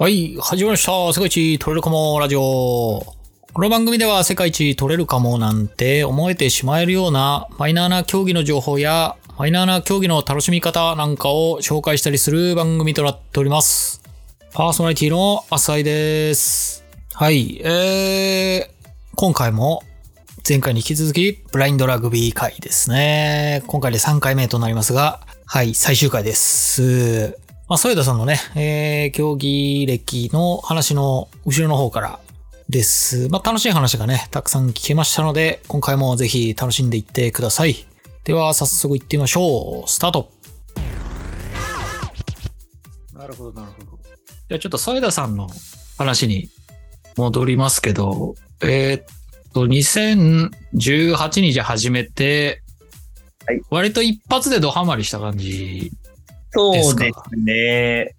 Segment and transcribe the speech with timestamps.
[0.00, 0.92] はい、始まりました。
[1.12, 2.40] 世界一取れるかもラジオ。
[2.40, 14.00] この番組では世界一取れるかもなんて思えてしまえるようなマイナーな競技の情報やマイナーな競技の楽しみ方なんかを紹介したりする番組となっております。
[14.54, 16.82] パーソナリティの浅井です。
[17.12, 19.82] はい、えー、今回も
[20.48, 23.62] 前回に引き続きブラインドラグビー会ですね。
[23.66, 27.49] 今回で3回目となりますが、はい、最終回です。
[27.70, 32.18] まあ、添田さんのね、えー、競技歴の話の後ろの方から
[32.68, 33.28] です。
[33.28, 37.76] まあ、楽しい話がね、たくさん聞けましたので、今回もぜひ楽しんでいってください。
[38.24, 39.88] では、早速行ってみましょう。
[39.88, 40.32] スタート
[43.14, 44.02] なるほど、なるほど。
[44.02, 45.46] じゃあちょっと添田さんの
[45.96, 46.48] 話に
[47.16, 49.04] 戻りますけど、えーっ
[49.54, 52.62] と、2018にじゃ始めて、
[53.46, 55.92] はい割と一発でドハマりした感じ
[56.52, 56.96] そうです
[57.36, 58.14] ね。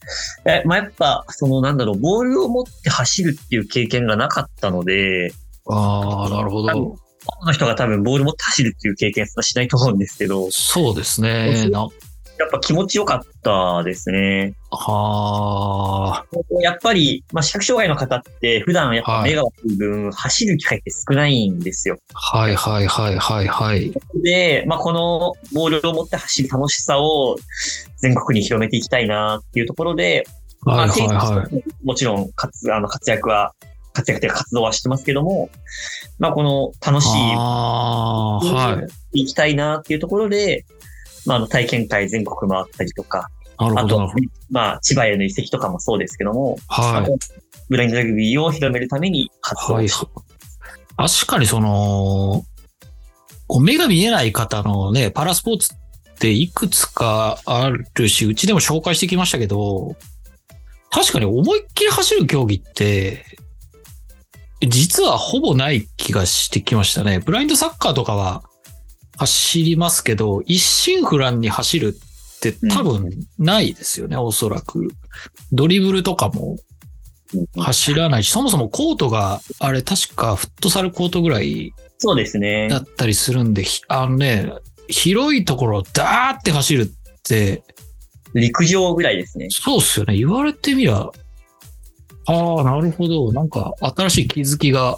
[0.46, 5.34] えまあ、やっぱ、そのなんだろう、ボールを持って走るっていう経験がなかったので、
[5.68, 6.98] ああ、なるほど。
[7.46, 11.70] の人が多分ボール持って走るっていう経験はしないと思うんですけど、そうですね。
[12.42, 14.54] なやっぱ気持ちよかったですね。
[14.72, 16.26] はあ、
[16.62, 21.98] やっぱり、まあ、視覚障害の方って普段やっぱはい目が悪い分、走る機会って少ないんですよ。
[22.14, 23.94] はいはいはいはいはい。
[24.24, 27.38] で、まあ、このボールを持って走る楽しさを
[27.98, 30.26] 全国に広めていきたいなっていうところで、
[30.64, 31.64] はいはいまあはい。
[31.84, 33.54] もちろん活あの活躍は、
[33.94, 35.50] 活躍というか活動はしてますけども、
[36.20, 39.22] まあこの楽しい、ああ、はい。
[39.22, 40.66] いきたいなっていうところで、
[41.26, 44.00] まああの体験会全国回ったりとか、あなるほど。
[44.08, 44.16] なと
[44.50, 47.18] まあ千葉への移籍とかもそうですけども、はいまあ
[47.72, 49.88] ブラインドラグビーを広めるために活動はい。
[49.88, 49.96] し
[50.98, 52.44] 確かにその、
[53.48, 55.78] こう目が見えない方のね、パラスポーツっ
[56.20, 59.96] ていくつかあるし、うちでも紹介してきましたけど、
[60.90, 63.26] 確かに思いっきり走る競技って、
[64.68, 67.20] 実はほぼない気がしてきましたね。
[67.20, 68.44] ブラインドサッカーとかは
[69.22, 71.96] 走りますけど、一心不乱に走る
[72.38, 74.90] って多分ないですよね、おそらく。
[75.52, 76.58] ドリブルとかも
[77.56, 82.78] 走らないし、そもそもコートが、あれ確かフットサルコートぐらいそうですねだ。
[82.78, 84.54] ったりするんで、ひあのね、
[84.88, 87.64] 広いところをダーって走るって、
[88.34, 89.50] 陸上ぐらいですね。
[89.52, 90.18] そうっすよね。
[90.18, 91.12] 言われてみりゃ、あ
[92.26, 93.32] あ、なるほど。
[93.34, 94.98] なんか新しい気づきが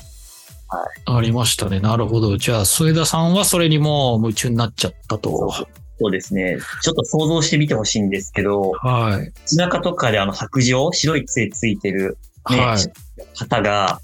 [1.05, 1.79] ありましたね。
[1.79, 2.37] なるほど。
[2.37, 5.51] じゃあ、添田さんはそれにもう夢中になっちゃったと。
[5.99, 6.57] そうですね。
[6.81, 9.31] ちょっと想像してみてほしいんですけど、はい。
[9.43, 12.17] 街中とかであの白状、白い杖ついてる
[12.49, 13.37] ねはい。
[13.37, 14.01] 方が、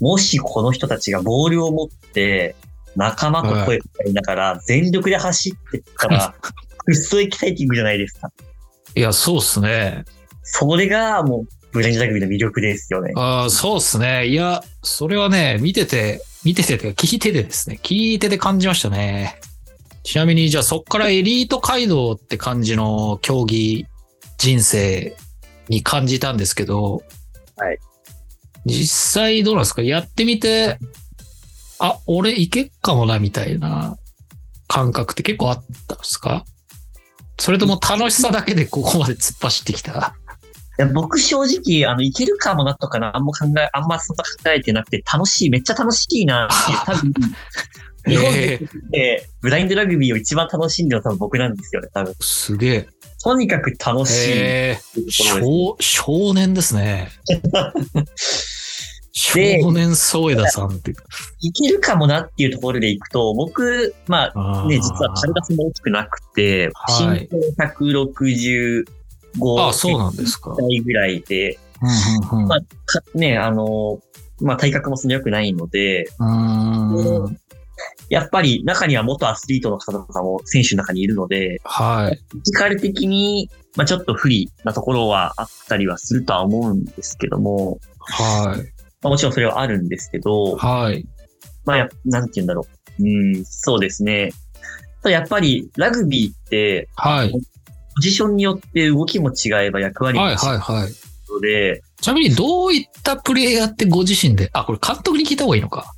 [0.00, 2.54] もしこの人たちがボールを持って、
[2.96, 6.34] 仲間と声をかけながら、全力で走ってったら、
[6.84, 8.30] くっそエキサイティングじゃないですか。
[8.94, 10.04] いや、そうっすね。
[10.42, 13.12] それがもう、ブレンジラグビーの魅力ですよね。
[13.16, 14.26] ああ、そうっすね。
[14.26, 17.78] いや、それはね、見てて、見ててて、聞いててですね。
[17.82, 19.40] 聞いてて感じましたね。
[20.02, 23.86] ちなみに、じゃあそっからエリート街道って感じの競技
[24.38, 25.14] 人生
[25.68, 27.02] に感じたんですけど、
[27.56, 27.78] はい。
[28.64, 29.82] 実際どうなんですか？
[29.82, 30.78] やってみて、
[31.78, 33.98] あ、俺いけっかもな、みたいな
[34.68, 36.44] 感覚って結構あったんですか？
[37.38, 40.16] それとも楽しさだけでここまで突っ走ってきた？
[40.78, 46.54] や僕正直、あの、いけるかもなとかな、あんま考え、あんまそんな考えてなくて、楽しい、めっちゃ楽しいなって、
[46.86, 47.12] 多分、
[48.06, 48.32] 日本
[48.90, 52.14] で、ブラインドラグビーを一番楽しんでるのは多分僕なんですよね、多分。
[52.20, 52.88] すげえ。
[53.22, 55.76] とにかく楽しいい少。
[55.80, 57.10] 少年ですね。
[59.12, 60.92] 少年宗枝さんって。
[61.40, 68.84] いけるかもなっていうところでいくと、僕、まあね、あ実は体そも大きくなくて、身長160、
[69.68, 74.00] あ、そうなんで、うんぐらいで、まあ、ね、あの、
[74.40, 76.08] まあ、体格もそんなよくないので、
[78.08, 82.20] やっぱり中には元アスリートの方とかも選手の中にいるので、はい。
[82.30, 88.58] フィジカル的に、まあ、ちょっと不利なところはあったりはするとは思うんですけども、はい。
[89.02, 91.06] まあ、もちろんそれはあるんですけど、はい。
[91.64, 92.66] まあ、なんて言うんだろ
[92.98, 93.02] う。
[93.02, 94.32] うん、そうですね。
[95.04, 97.32] やっぱりラグビーって、はい。
[97.98, 100.92] ポジションによって動きも違えば役割も違はいうはいはい。
[101.28, 105.92] ので、ちなみにどういったプレイヤーってご自身で、あ、これ監督に聞いた方がいいのか。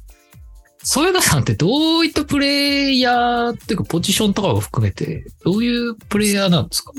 [0.82, 6.93] 添田さんってどういったプレイヤーっていうかポジションとかを含めて、どういうプレイヤーなんですか？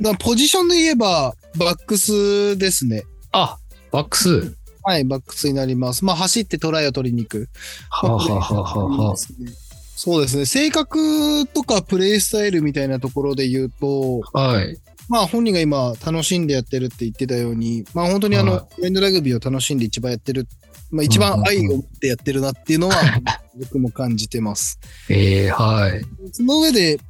[0.00, 3.04] だポジションで言えば、バックスですね。
[3.30, 3.56] あ、
[3.92, 4.56] バックス。
[4.82, 6.04] はい、バックスになります。
[6.04, 7.48] まあ、走ってトライを取りに行く。
[7.90, 9.16] はあ、はあはあはあはあ、
[10.00, 10.46] そうですね。
[10.46, 14.78] 性格とかプレイスタイルみたいなところで言うと、はい。
[15.08, 20.46] まあ本人が今楽しんでやってるって言ってたように、まあ本当にあの、はいブレンドラグビーを楽しんで一番やってる、
[20.92, 22.94] まあ一番愛を持ってやってるなっていうのは
[23.58, 24.78] 僕も感じてます。
[25.08, 26.00] ええはい。
[26.30, 27.00] その上で、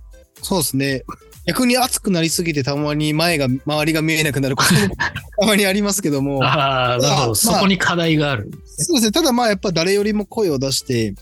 [0.40, 1.02] そうですね、
[1.46, 4.96] 逆に熱くなりすぎてたまに前が、周りが見えなくなることも
[5.38, 7.26] たまにありますけども、ああ、なるほど。
[7.26, 8.50] まあそこに課題がある。
[8.64, 11.14] そうですね、ただまあやっぱ誰よりも声を出して、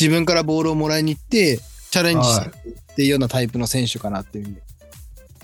[0.00, 1.60] 自分からボールをもらいに行って、
[1.90, 2.52] チャレンジする
[2.92, 4.56] っていうようなタイプの選手かなっていうふうに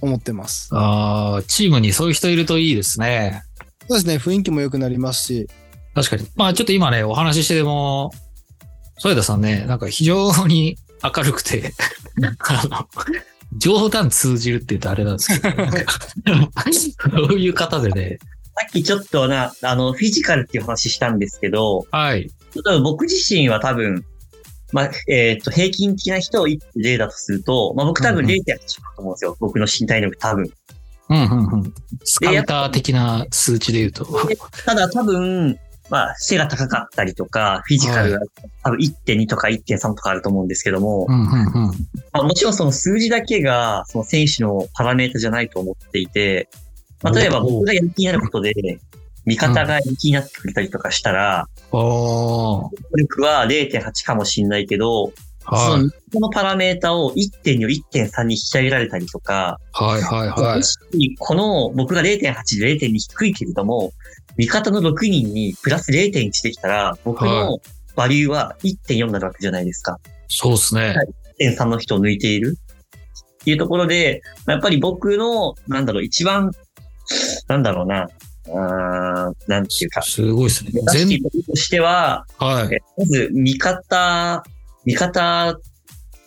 [0.00, 0.70] 思ってます。
[0.72, 3.42] ああ、チームにそういう人いるといいですね。
[3.88, 5.48] そうですね、雰囲気も良くなりますし、
[5.94, 6.26] 確かに。
[6.36, 8.12] まあちょっと今ね、お話ししてでも、
[8.98, 11.72] 添田さんね、なんか非常に明るくて、
[12.22, 12.88] あの、
[13.56, 15.98] 冗談通じるって言うとあれなんですけど、なんか
[16.72, 18.18] そういう方でね、
[18.58, 22.30] さっきちょっとな、あの、フィジカルっていう話したんですけど、はい。
[22.82, 24.04] 僕自身は多分、
[24.72, 29.36] まあ、えっ、と、平均的な人を例だとすると、まあ僕多分うんうん0.8だと思うんですよ。
[29.40, 30.50] 僕の身体能力多分。
[31.10, 31.74] うんうんうん。
[32.04, 34.06] スカウター的な数値で言うと。
[34.66, 35.58] ただ多分、
[35.90, 38.18] まあ、背が高かったりとか、フィジカルが
[38.62, 41.52] 多分1.2とか1.3とかあると思うんですけども、うんうんうん。
[42.12, 46.48] まあ、もちろんその数字だけが、その選手のパラメータじゃないと思っていて、
[47.02, 48.52] まあ、例えば僕がやる気になることで、
[49.28, 52.62] 味方が気になってくれたりとかしたら、おー。
[52.62, 55.12] 能力は0.8かもしれないけど、
[55.44, 55.90] そはいの。
[55.90, 63.92] このパラメータを1.2を1.3に引き上げられたりとか、はいはいはいこの僕が0.8で0.2低いけれども、
[64.38, 67.58] 味方の6人にプラス0.1できたら、僕はの
[67.96, 69.98] バリューは1.4になるわけじゃないですか。
[70.28, 70.94] そうですね。
[70.94, 71.08] はい
[71.40, 72.58] 1.3の人を抜いている。
[73.40, 76.50] っていうところで、まあやっぱり僕の、なんだろう、一番、
[77.46, 78.08] なんだろうな、
[78.54, 80.72] あーなんていうか、すごいですね。
[80.92, 82.74] 全いることとしては、はい。
[82.74, 84.44] えまず、味方、
[84.84, 85.58] 味方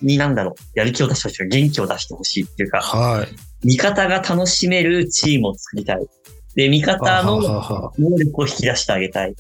[0.01, 3.67] になんだろう、やる気を出してほしい、元気を出してほしいっていうか、はい。
[3.67, 6.05] 味方が楽しめるチームを作りたい。
[6.55, 7.41] で、味方はの
[7.97, 9.35] 能力を引き出してあげたい。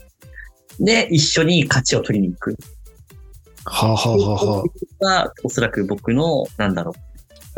[0.79, 2.55] で、一緒に勝ちを取りに行く。
[3.65, 4.63] はははは
[4.99, 6.93] が、おそらく僕の、なんだろ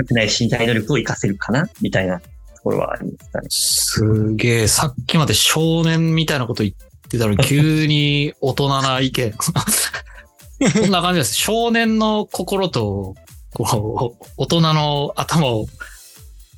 [0.09, 2.29] う、ない身体能力を活かせるかなみたいなと
[2.63, 3.47] ころはありますかね。
[3.49, 9.33] すげえ、さっきまで少年みたいなこと言ってたのに、 急に大人な意見。
[9.33, 9.51] こ
[10.87, 11.35] んな感じです。
[11.35, 13.15] 少年の心と、
[13.53, 15.67] こう、大人の頭を、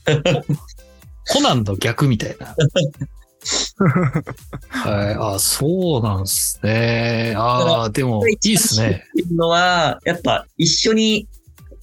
[1.28, 2.56] コナンの逆みたいな。
[4.70, 5.36] はい。
[5.36, 7.34] あ、そうなんですね。
[7.36, 9.06] ああ、でも、いいっすね。
[9.10, 11.28] っていうのは、やっぱ一緒に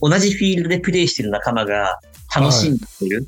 [0.00, 1.98] 同じフィールドでプレイしてる仲間が
[2.34, 3.26] 楽しんでる。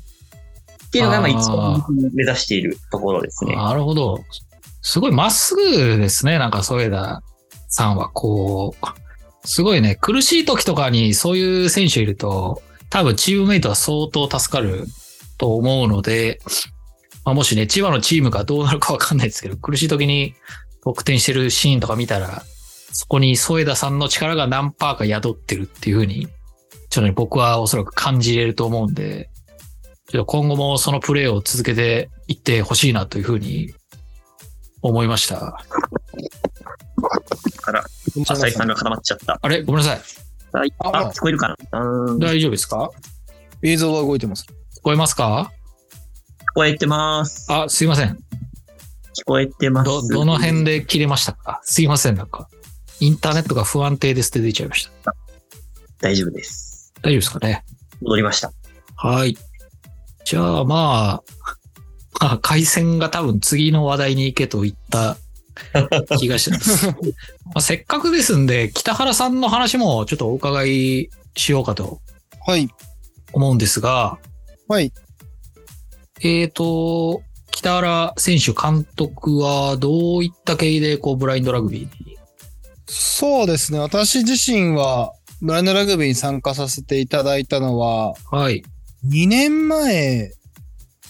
[0.95, 1.83] ていうのが、まあ一番
[2.13, 3.55] 目指しているところですね。
[3.55, 4.23] なるほど。
[4.81, 6.39] すごいまっすぐですね。
[6.39, 7.21] なんか、添田
[7.67, 14.85] さんは、こう、すごいね、苦しい時とかにそういう選手いると、多分チームメイトは相当助かる
[15.37, 16.39] と思うので、
[17.25, 20.35] まあ、もしね、千葉のチームがどうなるかわかんないですけど、苦しい時に
[20.83, 22.43] 得点してるシーンとか見たら、
[22.93, 29.29] そこに添田さんの力が何パーか宿ってるっていうふうに、ちょっとね、僕はおそらく感じれると思うんで、
[30.07, 33.73] ちょっと今後もそのプレーを続けていってほしいなというふうに
[34.81, 35.57] 思いました。
[38.27, 39.39] 浅井さんが固まっちゃった。
[39.41, 39.63] あれ？
[39.63, 40.01] ごめんなさい。
[40.57, 42.17] はいあ、聞こえるかな？
[42.19, 42.91] 大丈夫ですか？
[43.61, 44.45] 映像は動いてます。
[44.77, 45.51] 聞こえますか？
[46.53, 47.51] こえてます。
[47.51, 48.11] あ、すいません。
[48.11, 48.15] 聞
[49.25, 49.89] こえてます。
[49.89, 51.59] ど、どの辺で切れましたか？
[51.63, 52.15] すいません。
[52.15, 52.47] なんか、
[53.01, 55.13] インターネットが不安定ですって出ちゃいました。
[55.99, 56.93] 大丈夫です。
[57.01, 57.65] 大丈夫ですかね？
[58.01, 58.53] 戻りました。
[58.95, 59.35] はい。
[60.25, 61.23] じゃあ、まあ、
[62.19, 65.17] まあ、回線が多分次の話題に行けと言った
[66.17, 66.87] 気がしてます。
[66.87, 66.93] ま
[67.55, 72.01] あ、せっかくですんで、北原さんの話もちょっとお伺いしようかと
[72.45, 72.67] はい。
[73.33, 74.17] 思うんですが、
[74.67, 74.91] はい。
[76.21, 82.17] えーと、北原選手監督はどういった経緯でこうブラインドラグビーに？
[82.87, 83.79] そうですね。
[83.79, 88.63] 私自身は、ブラインドラグビーに参加させていただいたのは、はい。
[89.07, 90.31] 2年前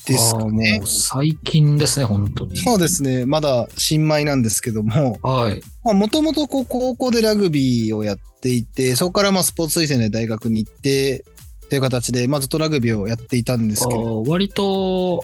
[0.05, 0.81] ですかね。
[0.85, 2.57] 最近ですね、本当に。
[2.57, 3.25] そうですね。
[3.25, 5.61] まだ新米なんですけども、はい。
[5.83, 11.25] もともとこう高校でラグビーをやっていて、そこからまあスポーツ推薦で大学に行って、
[11.69, 15.23] という形で、まあずっとラグビーをやっていたんですあけど、ー割と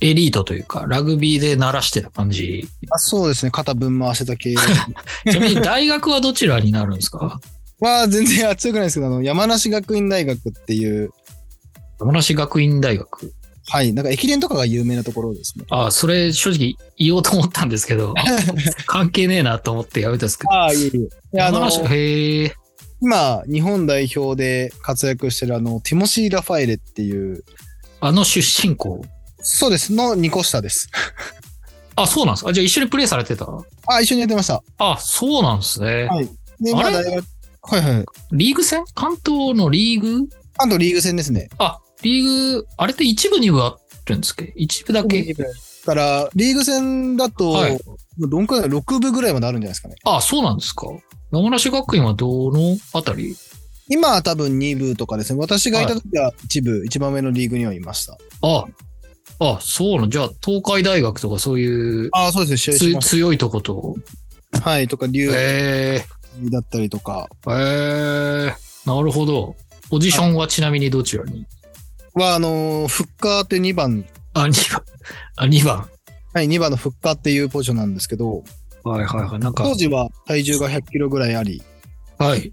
[0.00, 2.66] エリートというか、ラグビーで鳴らしてた感じ。
[2.90, 3.52] あそうですね。
[3.52, 4.54] 肩ぶん回してた系
[5.30, 7.40] ちなみに大学はどちらになるんですか？
[7.78, 11.10] は全然強くないですけど、あの、山梨学院大学っていう、
[12.02, 13.32] 山梨学院大学。
[13.68, 15.64] はい、なんか駅伝とかが有名なところですね。
[15.70, 18.12] あーそれ正直言おうと思ったんですけど、
[18.86, 20.52] 関係ねえなと思ってやめたんですけど。
[20.52, 20.90] ああ、いえいえ。
[21.36, 22.54] であの山梨、へえ。
[23.00, 27.44] 今、日本代表で活躍してるあの、ティモシー・ラファエレっていう
[28.00, 29.00] あの出身校？
[29.40, 29.92] そうです。
[29.92, 30.88] の2個下です。
[31.94, 32.52] あ、そうなんですか？
[32.52, 33.46] じゃあ一緒にプレイされてた？
[33.86, 34.62] あ、一緒にやってました。
[34.78, 36.04] あ、そうなんですね。
[36.06, 36.28] はい
[36.60, 36.82] で、あれ？
[36.82, 37.24] まあ大学、
[37.62, 38.04] はいはい。
[38.32, 38.84] リーグ戦？
[38.94, 40.28] 関東のリーグ？
[40.56, 41.48] 関東リーグ戦ですね。
[41.58, 45.34] あ、リーグ、あれって一部二部あるんですか一部だけ？
[45.34, 45.44] だ
[45.86, 47.78] から、リーグ戦だと、はい
[48.18, 49.94] どんくらい ?6 部ぐらいまであるんじゃないですかね。
[50.04, 50.86] あ、そうなんですか？
[51.32, 53.34] 山梨学院はどのあたり？
[53.88, 55.40] 今は多分2部とかですね。
[55.40, 58.18] 私がいた時は一部、一番目のリーグにはいました。
[58.42, 58.66] あ、
[59.38, 60.08] あ、そうなの。
[60.08, 62.98] じゃあ、東海大学とかそういうああ、そうですね。
[63.00, 63.96] 強いとこと？
[64.62, 66.04] はい、とか、竜え
[66.50, 67.52] だったりとかー、
[68.48, 69.56] えー、なるほど。
[69.90, 71.40] ポジションはちなみにどちらに？
[71.40, 71.46] は、
[72.14, 74.04] あのーフッカーって2番、
[74.34, 74.82] あ、2番。
[75.36, 75.88] あ、2番。
[76.34, 78.42] はい、2番のフッカーっていうポジションなんですけど、
[78.84, 79.38] はいはいはい。
[79.38, 81.62] なんか、当時は体重が100キロぐらいあり、
[82.18, 82.52] はい。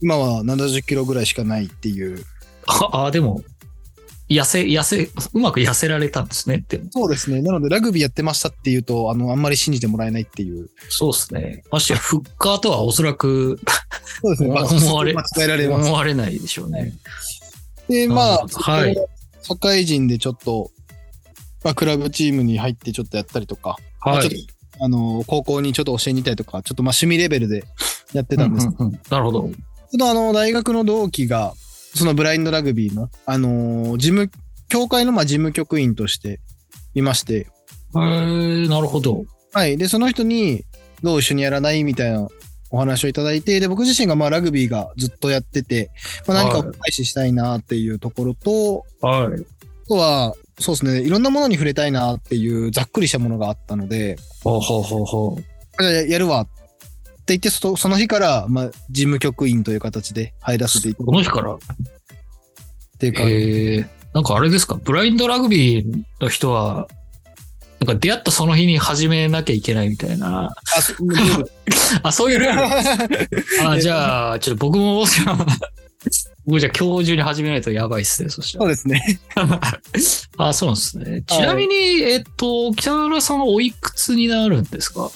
[0.00, 2.24] 今は70キロぐらいしかないっていう。
[2.66, 3.42] あ、あでも、
[4.28, 6.64] 痩せ、痩せ、うまく痩せられたんですね。
[6.68, 7.42] でも、そうですね。
[7.42, 10.68] なので、ラグビーやってましたっていうと、あの、あんまり信じてもらえないっていう。
[10.88, 11.64] そうですね。
[11.70, 13.58] ましてや、フッカーとはおそらく
[14.22, 14.50] そうですね。
[14.50, 15.86] ま あ思われ間違えられます。
[15.86, 16.94] 思われないでしょうね。
[17.90, 18.96] で、まあはい
[19.42, 20.70] 社会人でちょっと、
[21.64, 24.46] まあ、クラブチームに入ってちょっとやったりとか、まはいあちょっ。
[24.78, 27.64] とあの、高校にちょっと教えに行ったりとか、ちょっとまあ趣味レベルで
[28.14, 28.66] やってたんです。
[28.66, 29.40] うんうんうんなるほど。
[29.42, 29.52] ちょっ
[29.98, 31.52] とあの、大学の同期が、
[31.94, 34.30] そのブラインドラグビーの、あのー事務、
[34.68, 36.40] 協会のまあ事務局員として
[36.94, 37.48] いまして、
[37.94, 39.24] えー、なるほど。
[39.52, 39.76] はい。
[39.76, 40.64] で、その人に、
[41.02, 41.82] どう一緒にやらない？
[41.82, 42.28] みたいな
[42.70, 45.90] お話をいただいて、で、僕自身がまあラグビーがずっとやってて、
[46.26, 49.40] まあ、何かを返ししたいなっていうところと、はい。
[49.40, 55.42] あとは、そうですね、いろんなものに触れたいなっていうざっくりしたものがあったので、ほうほうほうほう。
[55.82, 56.50] じゃあやるわって
[57.28, 61.54] 言って、そその日から、まあ、事務局員という形で入らせていただこの日から？
[61.54, 61.58] っ
[62.98, 66.86] ていうか、えー、なんかあれですか、ブラインドラグビーの人は、
[67.80, 70.54] なんか出会ったその日に始めなきゃいけないみたいな。
[70.76, 70.92] あ、そ
[72.02, 73.64] あ、そういうルール。
[73.68, 75.06] あ、じゃあ、ちょっと僕も、
[76.46, 78.64] 僕じゃあ今日中に始めないとやばいっすね、そしたら。
[78.64, 79.20] そうですね。
[80.36, 81.22] あ、そうなんですね。
[81.26, 85.10] ちなみに、えっと、北原さんはおいくつになるんですか？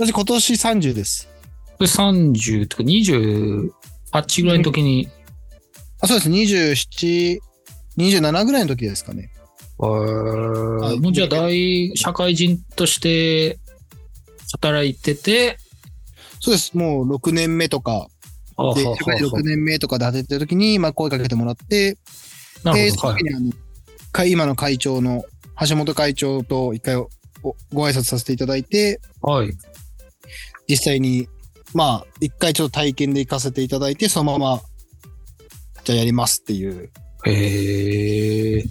[0.00, 1.28] 私今年30です。
[1.78, 5.08] これ30とか28ぐらいの時に、
[6.00, 6.28] あ、そうです。
[6.30, 7.38] 27、
[7.96, 9.30] 27ぐらいの時ですかね。
[9.80, 13.58] えーもうじゃあ大、社会人として
[14.52, 15.58] 働いてて、
[16.40, 16.76] そうです。
[16.76, 18.08] もう6年目とか、
[18.74, 21.96] で、社会人6年目とかで働いてる時に、まあ声かけてもらって、
[22.64, 23.24] で、その時。
[23.24, 23.52] にあの、
[24.12, 25.24] 会今の会長の
[25.68, 27.08] 橋本会長と一回お
[27.72, 29.52] ご挨拶させていただいて、はい。
[30.68, 31.28] 実際に、
[31.74, 34.62] まあ、一回ちょっと体験で行かせていただいて、そのまま、
[35.84, 36.90] じゃあやりますっていう。
[37.24, 38.64] へえ。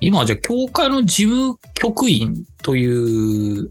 [0.00, 3.70] 今、じゃあ、協会の事務局員という、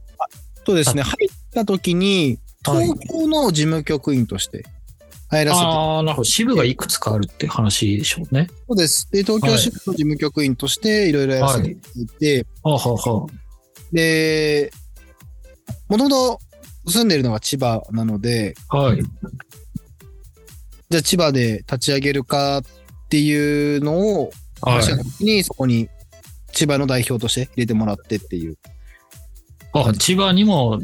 [0.66, 1.04] そうですね。
[1.04, 4.66] 入った時に、はい東京の事務局員として
[5.30, 6.24] 入らせて、ああ、なるほど。
[6.24, 8.48] 支部がいくつかあるって話でしょうね。
[8.68, 9.10] そうです。
[9.12, 13.28] で、東京支部の事務局員としていろいろやらせていただいて、はあ、はあは
[13.92, 14.72] で、
[15.90, 16.40] もともと
[16.88, 19.04] 住んでるのが千葉なので、あ、はい。
[20.90, 22.64] じゃあ千葉で立ち上げるかっ
[23.10, 25.90] ていうのをはい話した時に、そこに
[26.56, 28.58] 千葉の代表として入れてもらってっていう。
[29.74, 30.80] あ、千葉にも、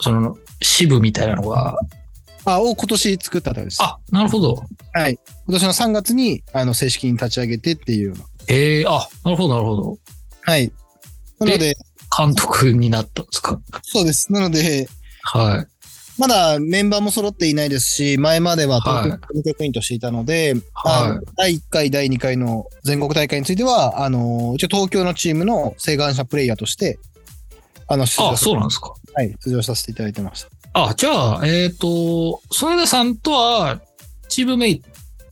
[0.00, 1.76] その、支部みたいなのが、
[2.44, 3.78] あ、を今年作ったとです。
[3.82, 4.62] あ、なるほど。
[4.94, 5.18] はい。
[5.46, 8.24] 今年の3月に、あの、正式に立ち上げてっていうような。
[8.48, 9.98] ええあ、なるほど、なるほど。
[10.42, 10.72] はい。
[11.38, 11.76] なので、
[12.16, 13.60] 監督になったんですか？
[13.82, 14.32] そうです。
[14.32, 14.88] なので、
[15.22, 15.71] はい。
[16.22, 27.00] まだメンバーも揃っていないですし、前までは東はい京局員としていたので、はい第1回、第2回の全国大会については、あの、一応東京のチームの請願者プレイヤーとして、
[27.88, 28.94] あの、出場あ、そうなんですか。
[29.14, 30.48] はい、出場させていただいてました。
[30.74, 33.80] あ、じゃあ、えっ、と、添田さんとは、
[34.28, 34.82] チームメイ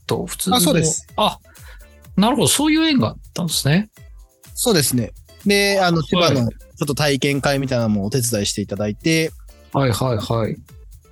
[0.07, 0.57] ト、普通の。
[0.57, 1.07] あそうです。
[1.15, 1.39] あ、
[2.17, 3.89] なるほど、そういう縁があったんですね。
[4.55, 5.13] そうですね。
[5.45, 9.31] で、あの、千葉はのちょっと体験会みたいなのもお手伝いしていただいて、
[9.73, 10.57] はいはいはい。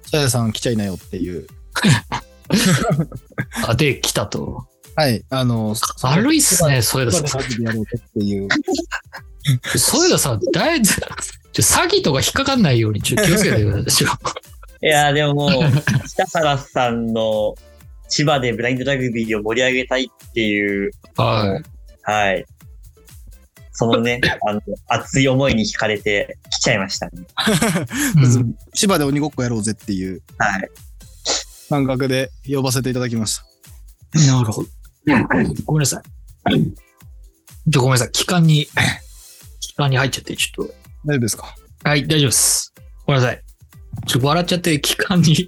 [0.10, 1.46] さやさん来ちゃいなよっていう。
[3.68, 4.66] あ、で、来たと。
[4.96, 7.42] はい、あの、悪いっすね、添田千葉さん。
[7.42, 8.48] でラグビーやろうぜっていう。
[9.78, 14.14] 添田さん、 だいぶ、ちょ詐欺とか引っかかんないようにちょ気をつけてくださいよ。
[14.82, 15.52] いやーでももう、
[16.08, 17.56] 北原さんの
[18.08, 22.12] 千葉でブラインドラグビーを盛り上げたいっていう、はい。
[22.12, 22.46] はい。
[23.80, 27.12] そのね、 あの、熱い思いに惹かれて来ちゃいましたね。
[28.22, 30.70] うん千葉で鬼ごっこやろうぜっていうはい。
[31.70, 34.20] 感覚で呼ばせていただきました。
[34.34, 34.70] なるほど。
[35.66, 36.02] ごめんなさ
[36.52, 37.72] い。
[37.72, 38.12] ちょ、ごめんなさい。
[38.12, 38.68] 期間に、
[39.62, 40.74] 期間に入っちゃって、ちょっと。
[41.06, 41.56] 大丈夫ですか？
[41.86, 42.74] はい、大丈夫です。
[43.06, 43.42] ごめんなさい。
[44.08, 45.36] ちょっと笑っちゃって、期間に、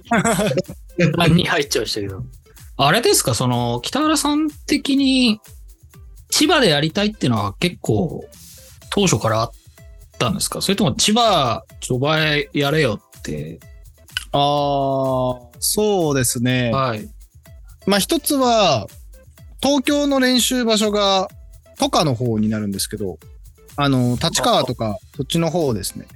[1.12, 2.24] 間に入っちゃいましたけど。
[2.78, 5.38] あれですか、その、北原さん的に、
[6.32, 8.24] 千葉でやりたいっていうのは結構、
[8.90, 9.50] 当初からあっ
[10.18, 10.62] たんですか？
[10.62, 13.60] それとも千葉、ちょ、お前やれよって？
[14.32, 14.40] ああ、
[15.60, 16.70] そうですね。
[16.72, 17.06] はい。
[17.86, 18.86] まあ一つは、
[19.62, 21.28] 東京の練習場所が、
[21.78, 23.18] 都下の方になるんですけど、
[23.76, 26.06] あの、立川とか、そっちの方ですね。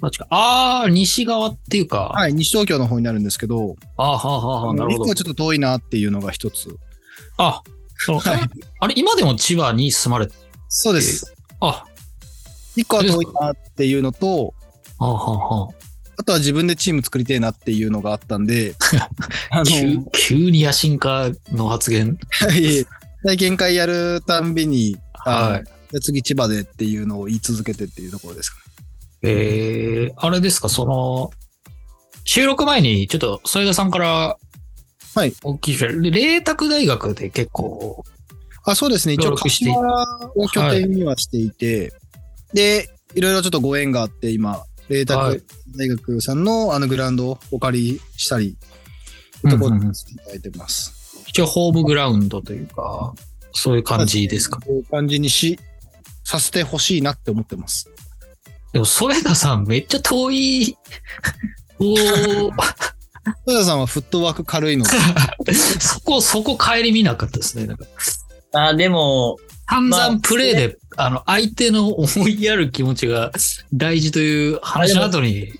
[0.00, 0.26] 確か。
[0.28, 2.10] ああ、西側っていうか。
[2.14, 5.14] はい、西東京の方になるんですけど、ああ、はあ、はあはあ、なるほど一個は。
[5.14, 6.76] ちょっと遠いなっていうのが一つ。
[7.38, 7.62] あ、
[7.98, 8.18] そう。
[8.18, 8.40] はい
[8.80, 10.34] あれ、今でも千葉に住まれて、
[10.68, 11.34] そうです。
[11.60, 11.84] あ、
[12.76, 14.54] 一個は遠いなっていうのと、
[14.98, 15.74] はあ、はあ、はあ。
[16.16, 18.74] あとは自分でチーム作りたいなっていうのがあったんで、
[19.50, 22.18] あの、急急に野心家の発言。
[22.30, 22.86] はい
[23.24, 26.00] 体験会やるたんびに、はい。
[26.00, 28.62] 次千葉でっていうのを言い続けてっていうところですかね。
[29.22, 31.30] えー、あれですか、その、
[32.24, 34.36] 収録前にちょっと添田さんから、
[35.14, 35.34] はい。
[35.42, 38.04] 大きいフェル、麗澤大学で結構、
[38.64, 39.14] あそうですね。
[39.14, 41.92] 一応、登録してい柏を拠点にはしていて、
[42.52, 45.42] で、いろいろちょっとご縁があって、今、麗澤はい
[45.76, 48.56] 大学さんのあのグラウンドをお借りしたり、
[49.42, 51.24] ところにさせていただいてます。
[51.26, 53.12] 一応ホームグラウンドというか、
[53.52, 54.60] そういう感じですか？
[54.60, 55.58] こういう感じにし、
[56.24, 57.90] させてほしいなって思ってます。
[58.72, 60.76] でも、添田さんめっちゃ遠い、
[61.78, 62.52] こ
[63.46, 64.84] 豊田さんはフットワーク軽いの？
[65.44, 67.66] で、う、そこ、そこ帰り見なかったですね。
[67.66, 67.84] なんか
[68.52, 73.32] あ、でも、散まあ々プレーで、あの、相手の思いやる気持ちが
[73.72, 75.58] 大事という話の後に、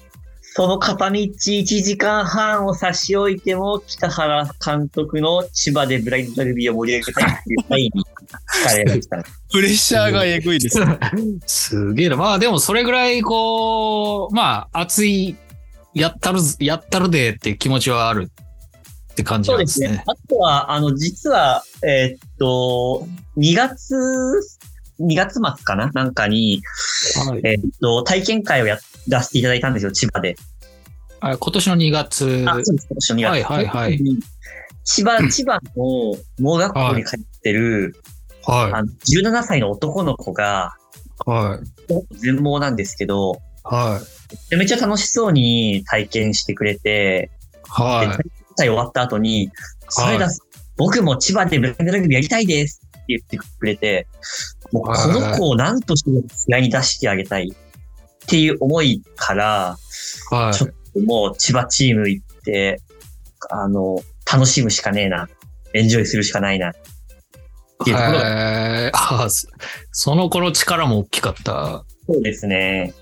[0.57, 9.25] その片道1時間半を差し置いても、北原監督の千葉でブラインドラグビーを盛り上げたいっていう際に聞かれましたね。
[9.51, 10.79] プレッシャーがえぐいです。
[11.47, 12.17] すげえな。
[12.17, 15.35] まあでもそれぐらいこう、まあ熱い、
[15.95, 18.31] やったるず、やったるでっていう気持ちはある
[19.13, 19.87] って感じそなですね。
[19.87, 20.15] うんですね。
[20.25, 23.95] あとは、あの、実は、えーっと、2月、
[25.01, 25.91] 2月末かな？
[25.93, 26.63] なんかに、
[27.29, 28.79] はいえーっと、体験会をや
[29.09, 30.37] らせていただいたんですよ、千葉で。
[31.21, 32.45] あ今年の2月。
[32.47, 33.31] あ、そうです、今年の2月。
[33.31, 34.01] はいはいはい。
[34.85, 37.97] 千葉、 千葉の盲学校に通ってる、
[38.45, 40.75] はあの17歳の男の子が、
[41.27, 41.31] い。
[41.31, 42.17] はい。
[42.19, 44.35] 全盲なんですけど、はい。
[44.35, 47.31] めちゃめちゃ楽しそうに体験してくれて、で
[47.69, 48.07] はい。
[48.09, 48.25] 体験
[48.57, 49.51] 会終わった後に、
[49.89, 50.29] それだ、
[50.77, 54.07] 僕も千葉でブラインドラグビーやりたいですって言ってくれて、
[54.73, 59.77] もうこの子を何としても試合に出してあげたいっていう思いから、
[60.31, 60.55] はい。
[60.55, 62.81] ちょっともう千葉チーム行って、
[63.51, 63.99] あの、
[64.31, 65.29] 楽しむしかねえな。
[65.75, 66.71] エンジョイするしかないな。
[66.71, 66.73] っ
[67.85, 69.49] ていうところが、えーあそ
[69.93, 71.85] その子の力も大きかった。
[72.07, 72.95] そうですね。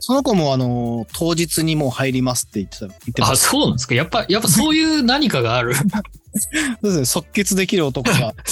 [0.00, 3.48] その子もあの、当日にもう入りますって言ってた、言ってまあ、す。
[3.50, 3.94] そうなんですか。
[3.94, 5.74] やっぱ、やっぱそういう何かがある。
[5.78, 5.84] そう
[6.82, 7.04] ですね。
[7.04, 8.34] 即決できる男が。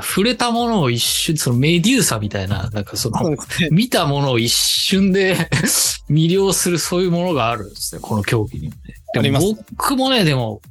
[0.00, 3.36] 触れたものを一瞬、そのメデューサみたいな、なんかその。
[3.70, 5.50] 見たものを一瞬で
[6.08, 8.80] 魅了するそういうものがあるんですね、この競技にはね。
[9.12, 10.62] でもあります僕もね、でも、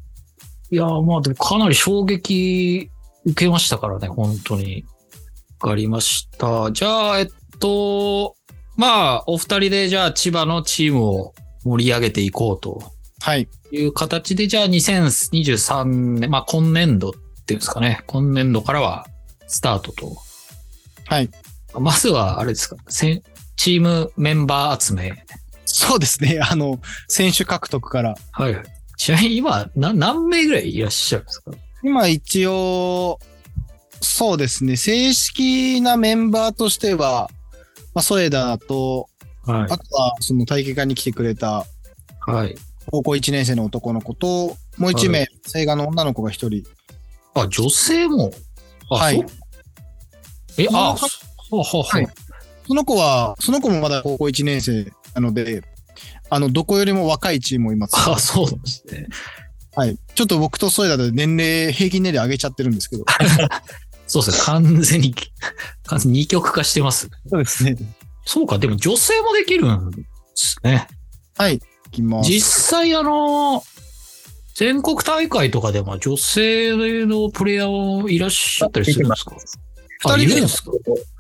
[0.71, 2.89] いや、まあでもかなり衝撃
[3.25, 4.85] 受けましたからね、本当に。
[5.61, 6.71] わかりました。
[6.71, 7.27] じゃあ、えっ
[7.59, 8.35] と、
[8.81, 12.81] まあ、お二人でじゃあ千葉のチームを盛り上げていこうと
[13.19, 13.47] はい。
[13.71, 15.83] いう形で、じゃあ2023
[16.19, 17.13] 年、まあ今年度っ
[17.45, 19.05] ていうんですかね、今年度からは
[19.47, 20.17] スタートと。
[21.05, 21.29] はい。
[21.79, 25.13] まずは、あれですか、チームメンバー集め。
[25.65, 26.39] そうですね。
[26.41, 28.15] あの、選手獲得から。
[28.31, 28.57] はい。
[28.97, 31.51] ちなみに今、な何名ぐらいいらっしゃるんですか？
[31.83, 33.19] 今一応、
[34.01, 34.75] そうですね。
[34.75, 37.29] 正式なメンバーとしては、
[37.93, 39.07] まあ、添田と、
[39.43, 41.65] はあとはその体験会に来てくれた
[42.27, 42.55] はい。
[42.89, 46.63] 高校1年生の男の子と、もう1名、は生画の女の子が1人。
[47.33, 48.31] あ、女性も？
[48.89, 49.25] あ、はい。
[50.57, 51.09] え、あ、あそう
[51.49, 51.83] そうそう。
[51.83, 52.07] はい
[52.67, 55.61] その子は、その子もまだ高校1年生なので、
[56.29, 57.95] あの、どこよりも若いチームをいます。
[57.97, 59.07] あ、そうなんですね。
[59.75, 59.97] はい。
[60.15, 63.03] ちょっと僕と添田で年齢、平均年齢上げちゃってるんですけど。
[64.11, 64.45] そうですね。
[64.45, 65.15] 完全に、
[65.85, 67.09] 完全に二極化してます。
[67.29, 67.77] そうですね。
[68.25, 70.03] そうか、でも女性もできるんで
[70.35, 70.87] すね。
[71.37, 71.55] はい。
[71.55, 71.59] い
[71.91, 72.29] きます。
[72.29, 73.63] 実際、あの、
[74.53, 79.35] 全国大会とかでも女性のプレイヤーいらっしゃったりするんですか？
[80.03, 80.71] あ、二人でいるんですか？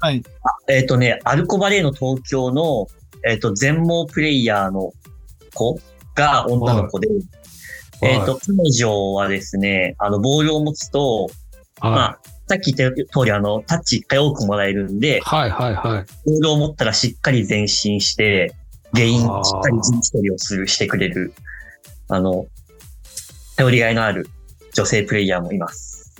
[0.01, 0.23] はい。
[0.67, 2.87] えっ、とね、アルコバレーの東京の、
[3.25, 4.91] えっ、と、全盲プレイヤーの
[5.53, 5.79] 子
[6.13, 7.07] が女の子で、
[8.01, 11.29] えっ、と、彼女はですね、あの、ボールを持つと、
[11.79, 12.19] まはあ、
[12.51, 16.05] さっき言った通り、あの、タッチ一回多くもらえるんで、はいはいはい。
[16.25, 18.53] ボールを持ったらしっかり前進して、
[18.93, 21.33] ゲイン、しっかり陣地取りをする、してくれる、
[22.09, 22.47] あの、
[23.55, 24.27] 頼りがいのある
[24.73, 26.13] 女性プレイヤーもいます。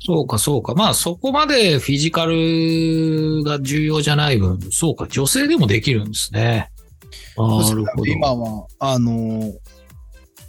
[0.00, 0.72] そうかそうか。
[0.72, 6.70] まあそこまでフィジカルが重要じゃない分、そうか、女性でもできるんですね。
[7.36, 8.06] なるほど。
[8.06, 9.52] 今は、あのー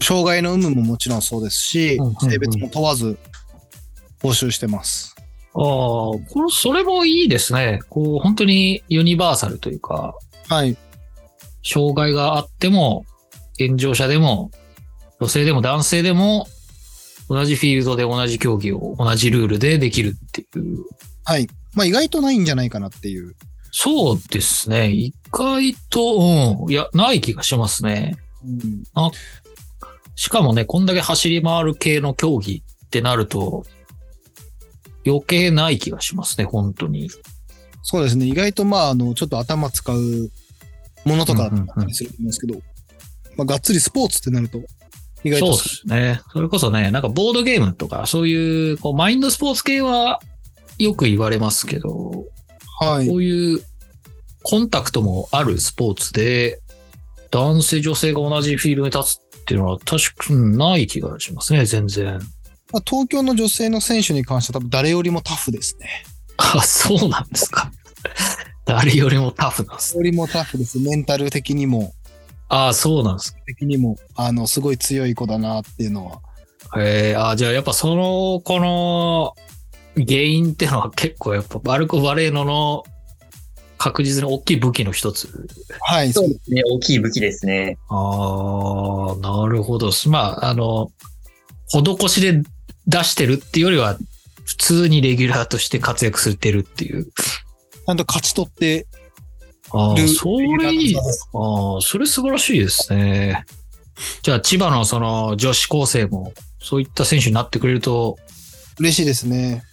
[0.01, 3.17] 障害の有無ももちろんそうですし、うんうんうん性別も問わず
[4.21, 5.15] 募集してます。
[5.53, 7.79] ああ、これ、それもいいですね。
[7.89, 10.15] こう、本当にユニバーサルというか、
[10.47, 10.77] はい。
[11.63, 13.05] 障害があっても、
[13.57, 14.51] 健常者でも、
[15.19, 16.47] 女性でも男性でも、
[17.29, 20.85] 同じフィールドで同じ競技を同じルールでできるっていう。
[21.25, 21.47] はい。
[21.73, 23.35] まあ意外とないんじゃないかなっていう。
[23.71, 24.89] そうですね。
[24.89, 26.71] 意外と、うん。
[26.71, 28.17] いや、ない気がしますね。
[28.43, 29.11] うん
[30.15, 33.63] しかもね、こんだけ走り回る系の競技ってなると、
[35.09, 37.09] 余計ない気がしますね、本当に。
[37.83, 38.25] そうですね。
[38.25, 40.31] 意外とまあ、あの、ちょっと頭使う
[41.05, 42.59] ものとかだったりすると思うんですけど、
[43.37, 44.59] まあ、がっつりスポーツってなると、
[45.23, 46.21] 意外そうとですね。
[46.31, 50.19] それこそね、なんかボードゲームとか、そういう、こう、マインドスポーツ系は
[50.77, 52.25] よく言われますけど、
[52.81, 53.07] はい。
[53.07, 53.61] こういう
[54.43, 56.61] コンタクトもあるスポーツで、
[57.31, 62.19] 男性、女性が同じフィールドに立つっていうのは確かにない気がしますね、全然。
[62.71, 65.87] まあ、東京の女性の選手に関しては多分誰よりもタフですね。
[66.37, 67.71] あ、そうなんですか。
[68.65, 69.95] 誰よりもタフなんです。
[69.95, 70.79] 誰よりもタフです。
[70.79, 71.93] メンタル的にも、
[72.47, 73.35] あそうなんです。
[73.45, 76.21] 的にも、あの、すごい強い子だなっていうのは。
[76.77, 79.35] えー、あじゃあやっぱその、この、
[79.95, 82.83] 原因っていうのは結構やっぱバルコ・バレーノの
[83.77, 85.29] 確実に大きい武器の一つ。
[85.81, 86.13] はい。
[86.13, 86.61] そうですね。
[86.69, 87.77] 大きい武器ですね。
[87.89, 89.89] ああ、なるほど。
[90.07, 90.91] まあ、あの、
[91.69, 92.43] 施しで
[92.89, 93.97] 出してるっていうよりは、
[94.45, 97.05] 普通にレギュラーとして活躍するっていう。
[97.05, 98.87] ちゃんと勝ち取って
[99.71, 100.07] ああ、る。
[100.07, 100.95] それいい。
[100.97, 103.45] ああ、それ素晴らしいですね。
[104.23, 108.17] じゃあ、千葉のその女子高生も、そういった選手になってくれると、
[108.79, 109.63] 嬉しいですね。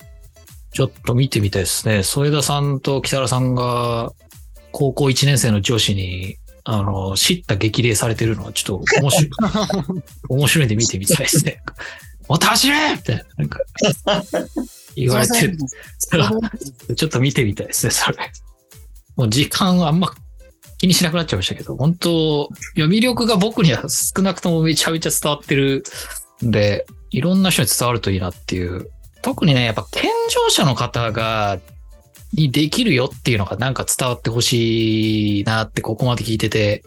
[0.73, 2.03] ちょっと見てみたいですね。
[2.03, 4.13] 添田さんと北原さんが、
[4.73, 9.31] 高校1年生の女子に、あの、知った激励されてるのは、ちょっと面白い、
[10.29, 11.63] 面白いんで見てみたいですね。
[12.29, 13.61] もっと走れみたいな、なんか、
[14.97, 15.57] 言われてる。
[16.97, 18.19] ちょっと見てみたいですね、それ。
[19.17, 20.13] もう時間あんま
[20.79, 25.85] 気にしなくなっちゃいましたけど、本当いや、魅力が僕には少なくともめちゃめちゃ伝わってる
[26.45, 28.91] んで、いろんな人に伝わるといいなっていう。
[29.23, 31.59] 特にね、やっぱ健常者の方が、
[32.33, 36.83] にできるよっていうのがなんか伝わってほしいなってここまで聞いてて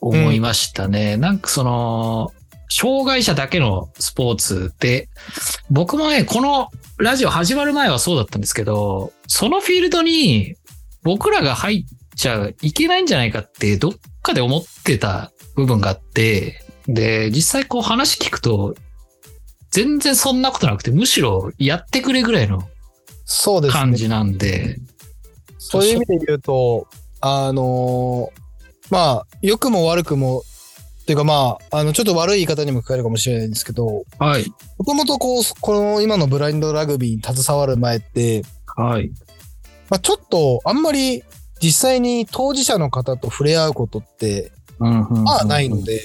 [0.00, 1.16] 思いましたね。
[1.16, 2.32] なんかその、
[2.68, 5.08] 障害者だけのスポーツで、
[5.70, 10.56] 僕もね、このラジオ始まる前はそうだったんですけど、そのフィールドに
[11.02, 18.74] 僕らが入っちゃいけないんじゃないかってどっかで思ってた部分があって、で、実際こう話聞くと、
[19.70, 22.68] 全然そんなことなくて、むしろやってくれぐらいの
[23.24, 23.80] そうですね。
[23.80, 24.78] 感じなんで、
[25.58, 26.86] そういう意味で言うと、
[27.20, 28.46] あのー
[28.90, 30.42] まあ、良くも悪くも、
[31.06, 34.52] っていうかまあ、あの、ちょっと悪い言い方にも聞こえるかもしれないんですけど、はい。
[34.76, 38.42] もともとこう、この今のブラインドラグビーに携わる前って、
[38.76, 39.12] はい。
[39.88, 41.22] まあ、ちょっとあんまり
[41.62, 46.00] 実際に当事者の方と触れ合うことって、まあないので、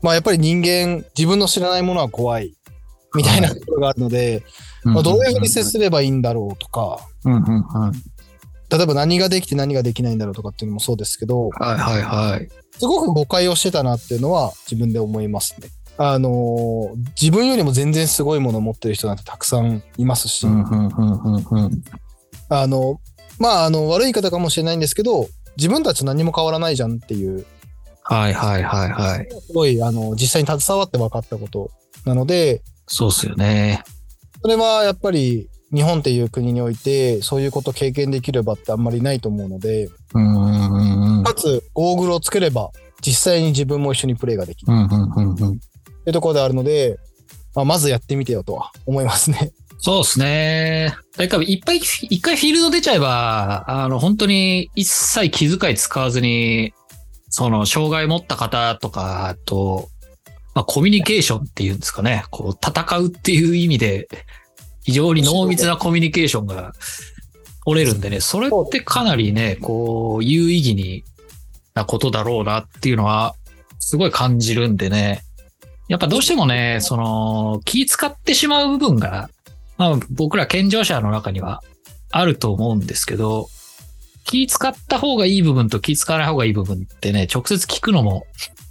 [0.00, 2.54] まあやっぱり人間、自分の知らないものは怖い、
[3.14, 4.42] みたいなところがあるので、
[4.84, 7.64] まあ、どういうふうに接すればいいんだろうとか、うんうんうん。
[8.76, 12.48] 例えば何ができて何ができないんだろうとかっていうのもそうですけど、はいはいはい。
[12.78, 15.68] すごく誤解をしてたなっていうのは自分で思いますね。
[15.96, 20.46] あのー自分よりも全然すごいものを持ってる人なんてたくさんいますし。
[22.48, 23.00] あの、
[23.38, 27.46] まあ、あの、悪い方かもしれないんですけど、自分たちと何も変わらないじゃんっていう、
[28.02, 29.28] はいはいはいはい。
[29.30, 31.70] すごい、あの、実際に携わって分かったこと
[32.04, 33.82] なので、そうっすよね。
[34.42, 39.88] それはやっぱり日本っていう国において、そういうことを経験できる場ってあんまりないと思うので。
[39.88, 42.70] かつ、ゴーグルをつければ、
[43.04, 44.72] 実際に自分も一緒にプレイができる。
[44.72, 46.98] っていうところであるので、
[47.54, 49.52] まあ、まずやってみてよとは思いますね。
[49.78, 50.96] そうですね。
[51.16, 56.72] だからいっぱい、一回フィールド出ちゃえば、あの、本当に一切気遣い使わずに、
[57.28, 59.88] その、障害持った方とかと、
[60.54, 62.24] まあ、コミュニケーションっていうんですかね。
[62.30, 64.08] こう、戦うっていう意味で、
[64.84, 66.72] 非常に濃密なコミュニケーションが
[67.64, 71.04] 取れるんでね、それってかなりね、こう、有意義に
[71.74, 73.34] なことだろうなっていうのは、
[73.78, 75.22] すごい感じるんでね。
[75.88, 79.28] やっぱどうしてもね、その、気使ってしまう部分が
[79.76, 81.62] まあ、僕ら健常者の中には
[82.10, 83.48] あると思うんですけど、
[84.24, 88.26] 気使った方がいい部分と気使わない方がいい部分ってね、直接聞くのも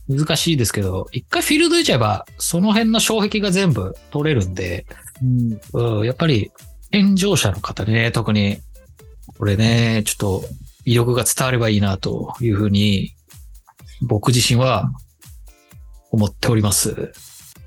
[0.10, 4.86] 難しいですけど、一回フィールド打ちゃえば、その辺の障壁が全部取れるんで、
[5.22, 6.52] うん、やっぱり、
[6.92, 8.60] 健常者の方ね、特に、
[9.38, 10.46] これね、ちょっと
[10.86, 13.16] 威力が伝わればいいなというふうに、
[14.02, 14.92] 僕自身は
[16.12, 17.12] 思っております。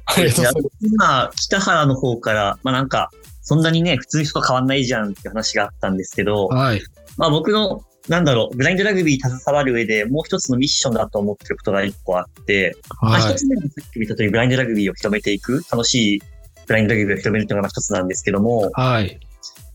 [0.04, 0.32] はい、
[0.80, 3.10] 今、北原の方から、まあなんか、
[3.42, 6.82] そんなにね、普通の人と変わんないじゃんって話があったんですけど、はい。
[7.16, 16.22] まあ僕の、なんだろう、ブラインドラグビー携わる上でもう一つのミッションだと思ってることが一個あって、はい、まあ一つ目はさっき見た通りブラインドラグビーを広めていく、楽しい
[16.66, 19.20] ブラインドラグビーを広めるというのが一つなんですけども、はい。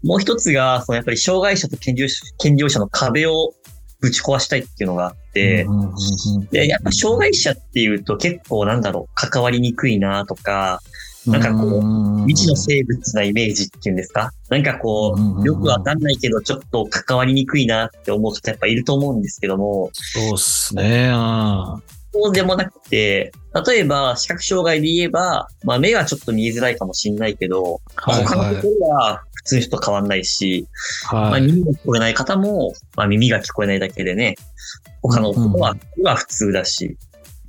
[0.03, 2.05] もう一つが、そのやっぱり障害者と健常
[2.39, 3.53] 健常者の壁を
[3.99, 5.67] ぶち壊したいっていうのがあって、
[6.49, 10.81] で、やっぱ障害者っていうと結構なんだろう、関わりにくいなとか、
[11.27, 14.31] なんかこう、未知の生物なイメージっていうんですか？
[14.49, 19.91] なんかこう、よくわかんないけど、ちょっと関わりにくいなって思う人やっぱいると思うんですけども。
[19.93, 21.11] そうっすね。
[22.13, 23.31] そうでもなくて、
[23.67, 30.67] 例えば、視覚障害で言えば、まあ目がちょっと見えづらいかもしれないけど、はいはい、他のところは普通の人と変わんないし、
[31.09, 34.35] はい、まあ耳が聞こえない方も、まあ耳が聞こえないだけでね、
[35.01, 36.97] 他のことは,、は普通だし、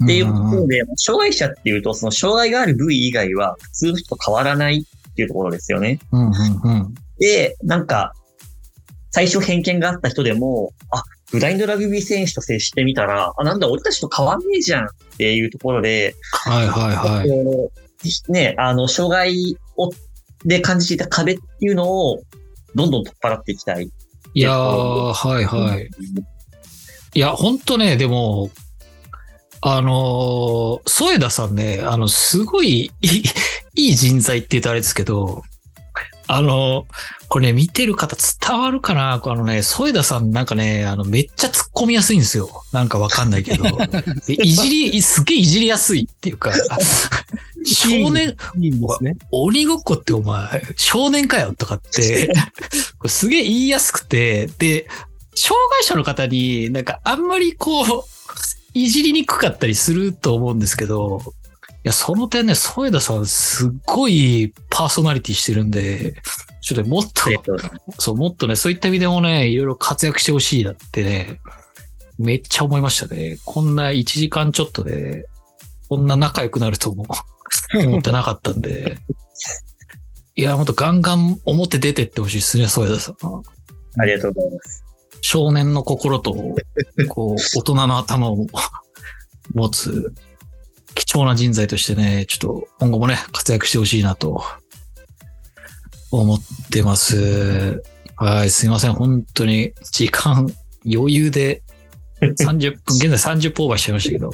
[0.02, 6.00] っていうことで、障害者っていうと、その障害がある部位以外は普通の人と変わらないっていうところですよね。
[6.12, 6.30] うんうん
[6.64, 8.14] うん、で、なんか、
[9.10, 18.32] 最初偏見があった人でも、あ、ブラインドラグビー選手と接してみたら、あ、なんだ、俺たちと変わんねえじゃんっていうところで、はいはいはい。
[18.32, 19.90] ね、あの、障害を、
[20.44, 22.22] で感じていた壁っていうのを、
[22.74, 23.90] どんどん取っ払っていきたい。
[24.34, 25.88] いやー、はいはい。
[27.14, 28.50] いや、ほんとね、でも、
[29.62, 33.22] あのー、添田さんね、あの、すごいい
[33.74, 35.42] い人材って言うとあれですけど、
[36.34, 36.86] あの、
[37.28, 39.20] これね、見てる方伝わるかな？
[39.22, 42.48] あのね、添田さんなんかね、あの、めっちゃ突っ込みやすいんですよ。
[42.72, 43.64] なんかわかんないけど。
[44.28, 46.52] いじり、すげえいじりやすいっていうか、
[47.66, 48.70] 少年、いい
[49.02, 52.32] ね、鬼ごっこってお前、少年かよとかって、
[53.06, 54.88] すげえ言いやすくて、で、
[55.34, 57.86] 障害者の方になんかあんまりこう、
[58.74, 61.41] いじりにくかったりすると思うんですけど、い
[61.84, 66.14] や、その点ね、添田さんすっごいパーソナリティしてるんで、
[66.60, 67.30] ちょっともっと、
[67.98, 71.40] そう、もっとね、そういった意味でもね、いろいろ活躍してほしいなってね、
[72.18, 73.38] めっちゃ思いましたね。
[73.44, 75.26] こんな1時間ちょっとで、
[75.88, 77.04] こんな仲良くなるとも
[77.74, 78.98] 思ってなかったんで、
[80.36, 83.16] いや、もっとガンガン表出てってほしいですね、添田さん。
[83.98, 84.84] ありがとうございます。
[85.20, 86.32] 少年の心と、
[87.08, 88.46] こう、大人の頭を
[89.54, 90.14] 持つ、
[90.94, 94.42] 貴重な人材としてね、ちょっと今後もね、活躍してほしいなと、
[96.12, 96.38] 思っ
[96.70, 97.82] てます。
[98.16, 98.92] はい、すいません。
[98.92, 100.52] 本当に、時間、
[100.86, 101.62] 余裕で、
[102.20, 104.32] 30分、現在30分オーバーしちゃいましたけど。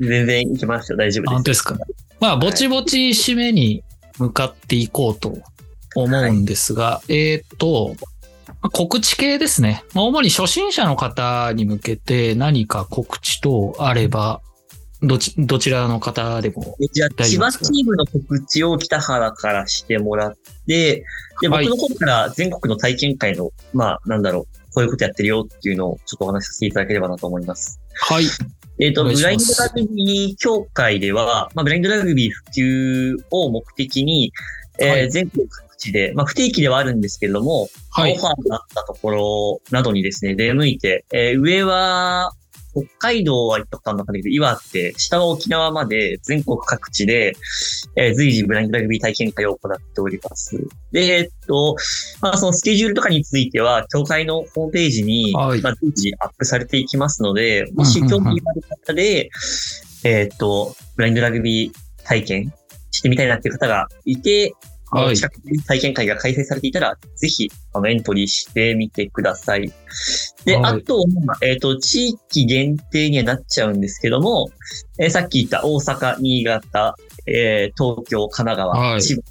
[0.00, 1.32] 全然行きますよ、大丈夫です。
[1.32, 1.78] 本当ですか。
[2.20, 3.82] まあ、ぼちぼち締めに
[4.18, 5.38] 向かっていこうと
[5.94, 7.96] 思うんですが、はい、えっ、と、
[8.72, 9.84] 告知系ですね。
[9.94, 14.40] 主に初心者の方に向けて何か告知等あれば、
[15.06, 20.36] どち、どちらの方でもじゃあ、千葉チームの告知を北原からしてもらっ
[20.66, 21.04] て、
[21.40, 27.80] で、僕の方から全国の体験会の、まあ、なんだろう、こういうことやってるよっていうのをちょっとお話しさせていただければなと思います。
[27.94, 28.24] はい。
[28.80, 32.44] えっ、ー、と、ブラインドラグビー協会では、まあ、ブラインドラグビー普
[33.18, 34.32] 及を目的に、
[34.78, 35.46] えー、はい、全国
[35.78, 42.32] 地で、まあ、不定期ではあるんですけれども、はい、オファーがあったところなどにですね、出向いて、えー、上は、
[42.74, 47.36] 北海道は行ったことあるのかなけど、岩手、下は沖縄まで全国各地で、
[47.96, 50.58] えー、随時ブラインドラグビー体験会を行っております。
[50.92, 51.76] で、えっと、
[52.20, 59.30] まあそのスケジュールとかについては、協会のホームページに、はい、まあ随時アップされていきますので、もし興味がある方で、
[60.04, 62.52] えっと、ブラインドラグビー体験
[62.90, 64.54] してみたいなっていう方がいて、
[65.02, 65.16] はい、
[65.66, 69.72] 体験会が開催されていたら、ぜひ、あの、エントリーしてみてください。
[70.44, 71.04] で、はい、あと、
[71.42, 74.50] えっ、ー、と、地域限定にはなっちゃうんですけども、
[74.98, 79.22] えー、さっき言った大阪、新潟、えー、東京、神奈川、はい、千葉、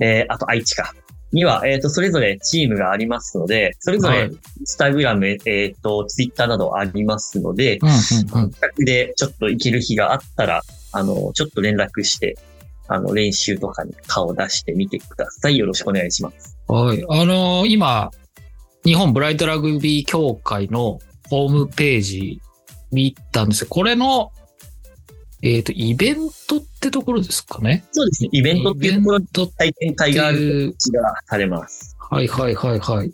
[0.00, 0.94] えー、あと愛知か。
[1.32, 4.30] には、えっ、ー、と、それぞれチームがありますので、それぞれ、
[4.64, 7.86] スタグラム、えっ、ー、と、ツイッターなどありますので、う
[8.38, 8.50] んうん、
[8.84, 12.36] でちょっと行ける日があったら、あの、ちょっと連絡して、
[12.92, 15.56] あの、練習とかに顔を出してみてください。
[15.56, 16.58] よろしくお願いします。
[16.66, 17.04] はい。
[17.08, 18.10] あのー、今、
[18.84, 20.98] 日本ブライトラグビー協会の
[21.28, 22.40] ホームページ
[22.90, 23.68] 見たんですよ。
[23.70, 24.32] これの
[25.42, 26.16] えっ、と、イベン
[26.48, 27.84] トってところですかね？
[27.92, 28.28] そうですね。
[28.32, 31.96] イベントっていうところイベント体験会があるがされます。
[31.98, 33.12] はいはいはいはい。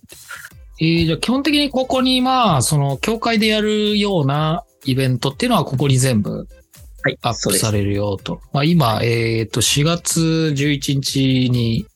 [0.81, 6.49] えー、じゃあ基本的にここにまあ、その、教会でやるようなイベントっていうのはここに全部はい。
[7.23, 8.41] アップされるよと。
[8.53, 11.87] まあ今、えっ、と、4月11日に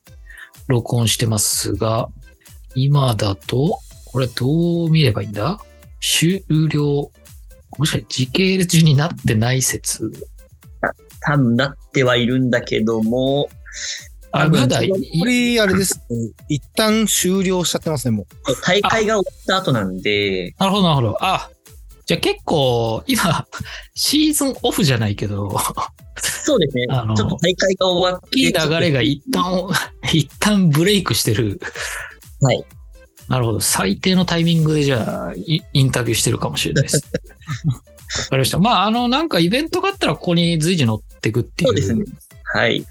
[0.68, 2.08] 録音してますが、
[2.74, 5.60] 今だと、これどう見ればいいんだ？
[6.00, 7.10] 終了。
[7.78, 10.10] もしかして時系列順になってない説？
[11.20, 13.48] 多分なってはいるんだけども、
[14.32, 16.32] あ、まだい、これ、あれですね。
[16.48, 18.26] 一旦終了しちゃってますね、もう。
[18.64, 21.18] 大会が終わった後なんで、なるほどなるほど。
[21.20, 21.50] あ、
[22.10, 23.46] じゃあ結構、今、
[23.94, 25.56] シーズンオフじゃないけど、
[26.20, 26.86] そうですね。
[26.90, 28.40] あのちょっと大会が終わって。
[28.40, 29.68] いい流れが一旦、
[30.12, 31.60] 一旦ブレイクしてる。
[32.40, 32.64] はい。
[33.28, 33.60] なるほど。
[33.60, 36.96] 最低のタイミングでじゃあ、イインタビューしてるかもしれないです。
[37.68, 37.80] わか
[38.32, 38.58] りました。
[38.58, 41.68] まあ、あの、なんかイベントがあったらここに随時載ってくっていう。
[41.68, 42.04] そうですね。
[42.42, 42.84] はい。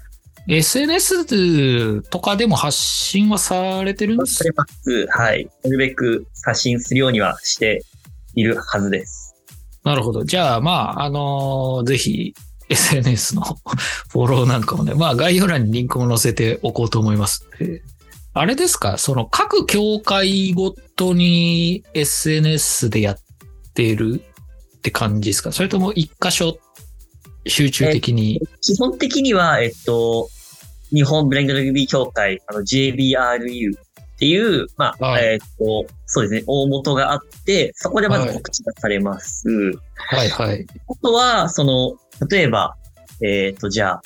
[0.48, 5.06] SNS とかでも発信はされてるんですされます。
[5.08, 5.46] はい。
[5.62, 7.84] なるべく発信するようにはして
[8.34, 9.34] いるはずです。
[9.84, 10.24] なるほど。
[10.24, 12.34] じゃあ、まあ、あのーぜひ、
[12.68, 13.42] SNS の
[14.10, 17.46] フォローなんかもね、まあ、概要欄にリンクも載せておこうと思います。
[17.60, 17.80] えー
[18.32, 18.96] あれですか？
[18.96, 23.18] その各教会ごとに SNS でやっ
[23.74, 24.22] てる
[24.76, 25.50] って感じですか？
[25.50, 26.56] それとも一箇所
[27.44, 28.40] 集中的に？
[28.60, 30.28] 基本的には、えっと、
[30.94, 33.72] 日本ブラインドラグビー協会、あの JBRU
[34.20, 39.48] っていう、まあ、はいえっと、そうですね、大元があって、そこでまず告知がされます。
[39.48, 40.66] はいはい。
[40.90, 41.96] あとは、その、
[42.28, 42.76] 例えば、
[43.22, 44.02] えっと、じゃあ、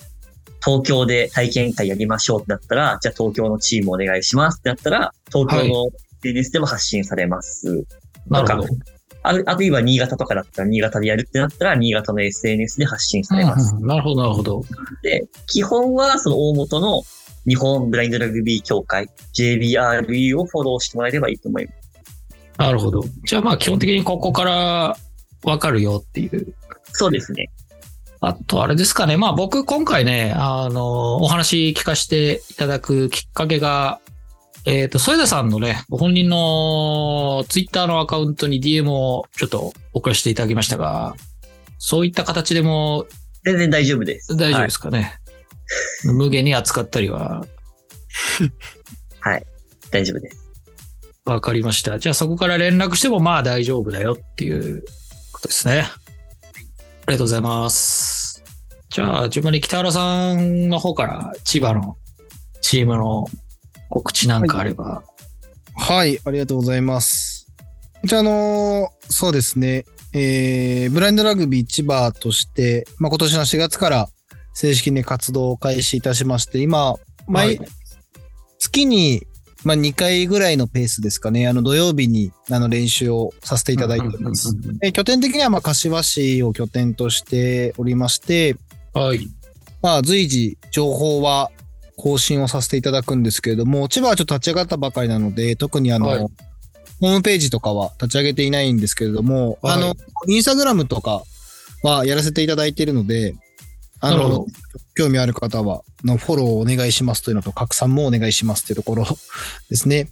[0.64, 5.90] 東京で体験会やりましょうってなったら、じゃあ東京のチームお願いしますってなったら、東京の
[6.22, 7.84] SNS でも発信されます。
[8.28, 8.68] なるほど。
[9.24, 13.74] あるあるいは新潟とかだったら、新潟でやるってなったら、新潟の SNS で発信されます。
[13.80, 14.62] なるほど、なるほど。
[15.02, 17.02] で、基本はその大元の
[17.46, 21.78] 日本ブラインドラグビー協会、JBRU をフォローしてもらえればいいと思います。
[22.58, 23.02] なるほど。
[23.24, 24.96] じゃあまあ基本的にここから
[25.44, 26.54] わかるよっていう
[26.92, 27.50] そうですね。
[28.20, 29.16] あと、あれですかね。
[29.16, 34.00] まあ僕今回ね、あの、お話聞かせていただくきっかけが、
[34.64, 41.14] えっ、と、添田さんのね、ご本人のツイッターのアカウントに DM をちょっと送らせていただきましたが、
[41.78, 43.06] そういった形でも
[43.44, 44.34] 全然大丈夫です。
[44.34, 45.18] 大丈夫ですかね。
[46.04, 47.44] 無限に扱ったりは
[49.20, 49.46] はい。
[49.90, 50.44] 大丈夫です。
[51.24, 51.98] わかりました。
[51.98, 54.84] じゃあそこから連絡してもまあ大丈夫だよっていう
[55.32, 55.86] ことですね。
[57.06, 58.44] ありがとうございます。
[58.90, 61.96] じゃあ順番に北原さんの方から千葉の
[62.60, 63.26] チームの
[63.88, 65.02] 告知なんかあれば。
[65.76, 67.50] はい、ありがとうございます。
[68.04, 74.08] じゃあ、あのーそうですね、えー、ブラインドラグビー千葉として、まあ、今年の4月から
[74.54, 76.94] 正式に活動を開始いたしまして、今、
[77.26, 77.68] 毎、はい。
[78.58, 79.26] 月に、
[79.64, 84.54] まあ、2回ぐらいのペースですかね、あの土曜日にあの練習をさせていただいております。
[84.82, 88.56] えー拠点的にはまあ柏市を拠点としておりまして、
[88.92, 89.28] はい。
[89.82, 91.50] まあ、随時情報は
[91.96, 96.18] 更新をさせていただくんですけれども、千葉はちょっと立ち上がったばかりなので、特にあの、はい。
[97.00, 99.74] ホームページとかは立ち上げていないんですけれども、はい。
[99.74, 99.94] あの、
[100.28, 101.22] インスタグラムとか
[101.82, 103.34] はやらせていただいているので、
[104.06, 104.46] あの、
[104.94, 109.06] 興味ある方は、のフォローをお願いしますというのと、拡散もお願いしますというところ
[109.70, 110.08] ですね。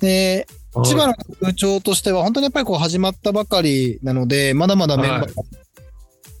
[0.00, 0.46] で、
[0.84, 5.32] 千葉の風潮としては、本当にやっぱりこう始まったばかりなので、まだまだメンバはいー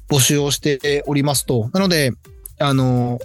[0.08, 1.70] 募集をしておりますと。
[1.72, 2.12] なので、
[2.58, 3.18] あの、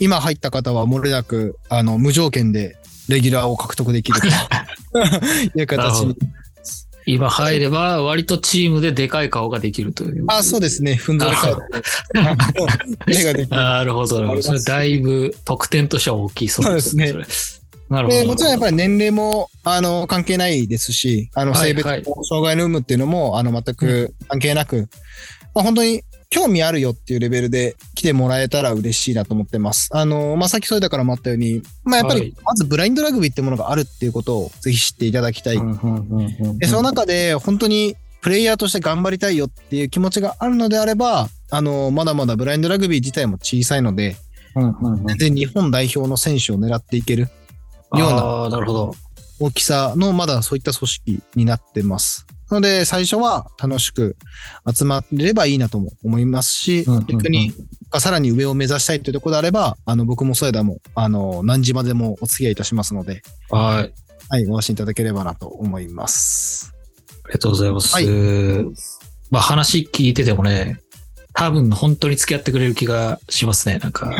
[0.00, 2.76] 今入った方は漏れなく、あの、無条件で
[3.08, 4.26] レギュラーを獲得できると
[5.58, 6.16] いう形に。
[7.06, 10.24] 今入れば割とチームででかい顔ができるという。
[10.28, 10.94] あ、そうですね。
[10.94, 11.62] ふんぞり返って。
[13.06, 13.56] 目ができる。
[13.56, 14.42] なるほど、なるほど。
[14.42, 17.12] それだいぶ得点としては大きいそうですね。
[17.90, 18.20] なるほど。
[18.20, 24.88] で、もちろんやっぱり年齢も、あの、関係ないですし、あの、はい性別障害の有無っていうのも、あの、全く関係なく、
[25.54, 26.02] まあ、本当に
[26.34, 29.88] 興味あるよっていうレベルで来てもらえたら嬉しいなと思ってます。
[29.92, 35.60] あの、まあ、さっきそれだからもあったように、まあ、やっぱはいり、まずブラインドラグビーってものがあるっていうことをぜひ知っていただきたい。
[36.58, 44.16] で、その中で本当にプレイヤーとして頑張りたいよっていう気持ちがあるのであれば、あの、まだまだブラインドラグビー自体も小さいので、
[45.06, 47.28] 全然日本代表の選手を狙っていける
[47.96, 48.50] ような。
[49.38, 52.26] 大きさのまだそういった組織になってます。
[52.54, 54.16] なので最初は楽しく
[54.72, 57.52] 集まれればいいなとも思いますし、うんうんうん逆に
[58.00, 63.92] さらに上を目指したいというところであれば、あの僕も添田もあの何時までもお付き合いいたしますので、はい。
[64.28, 66.74] はい、ご安心いただければなと思います。
[67.24, 67.94] ありがとうございます。
[67.94, 68.06] はい
[69.30, 70.80] まあ話聞いててもね、
[71.34, 73.78] 多分本当に付き合ってくれる気がしますね。
[73.78, 74.12] なんか、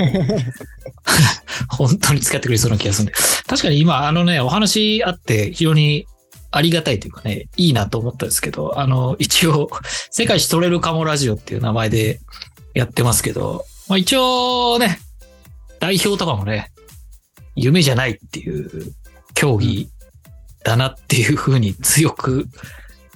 [1.68, 3.12] 本当に付き合ってくれそうな気がするんで。
[3.46, 6.06] 確かに今、あのね、お話あって非常に
[6.56, 9.70] ありがたいというかね、いいなと思ったんですけど、あの、一応、
[10.12, 12.20] 世界一取れるかもラジオっていう名前で
[12.74, 15.00] やってますけど、まあ一応ね、
[15.80, 16.70] 代表とかもね、
[17.56, 18.70] 夢じゃないっていう
[19.34, 19.88] 競技
[20.62, 22.46] だなっていうふうに強く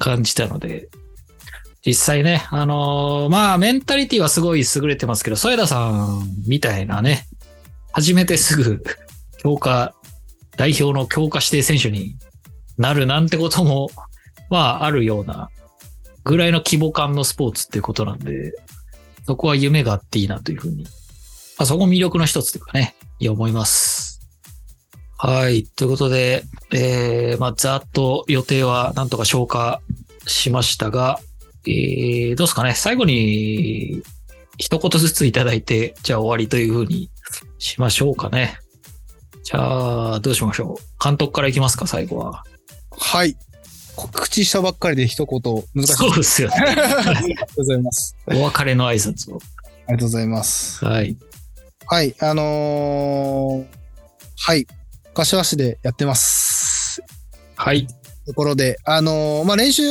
[0.00, 0.88] 感じたので、
[1.86, 7.28] 実際ね、あのーまあ、メンタリティはすごい優れてますけど、添田さんみたいなね、
[7.92, 8.82] 初めてすぐ
[9.38, 9.94] 強化、
[10.56, 12.16] 代表の強化指定選手に
[12.78, 13.90] なるなんてことも、
[14.50, 15.50] まあ、あるような
[16.24, 18.52] ぐらいの規模感のスポーツっていうことなんで、
[19.26, 20.88] そこは夢があっていいなというふうに、ま
[21.64, 24.20] あ、そこ魅力の一つというかね、いや思います。
[25.18, 25.64] はい。
[25.64, 29.80] ということで、えー、まあ、ざっと予定はなんとか消化
[30.26, 31.18] しましたが、
[31.66, 34.02] えー、どうですかね最後に、
[34.58, 37.10] 一言ずついただいて、じゃあ終わりというふうに
[37.58, 38.58] しましょうかね。
[39.42, 41.04] じゃあ、どうしましょう。
[41.04, 42.44] 監督からいきますか、最後は。
[42.98, 43.36] はい。
[43.96, 45.94] 告知したばっかりで一言、難しい。
[45.94, 46.56] そうですよね。
[46.58, 48.16] ありがとうございます。
[48.26, 49.38] お別れの挨拶を。
[49.86, 50.84] ありがとうございます。
[50.84, 51.16] はい。
[51.86, 53.66] はい、あのー
[54.40, 54.66] はい。
[55.14, 57.02] 柏市でやってます。
[57.56, 57.88] はい。
[58.26, 59.82] ところで、あのーまあ、練習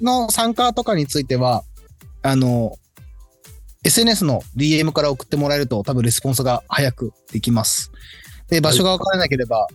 [0.00, 1.62] の参加とかについては、
[2.22, 2.82] あのー
[3.84, 7.90] SNS の DM から送ってもらえると多分レスポンスが早くできます。
[8.48, 9.66] で、場所が分からなければ、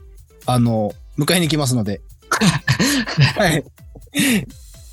[0.45, 2.01] あのー迎えに行きますので、
[3.37, 3.63] はい。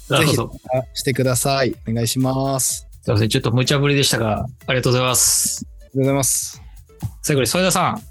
[0.09, 0.53] なるほど。
[0.75, 1.75] あしてください。
[1.89, 2.87] お願いします。
[3.03, 3.29] すいません。
[3.29, 5.67] ちょっと無茶ぶりでしたが、ありがとうございます。
[5.67, 6.63] ありがとうございます。
[7.23, 8.03] 最後に、添田さん。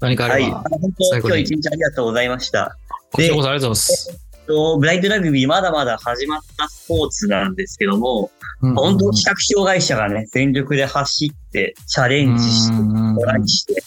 [0.00, 0.44] 何かあはい。
[0.44, 2.76] れば、本当、最後に今日一日ありがとうございました。
[3.12, 4.20] こちらこそありがとうございます。
[4.46, 13.82] とブラインドラグビーまだまだ始まったスポーツなんですけども、本当、視覚障害者がね、全力で走って、チャレンジして、トライして、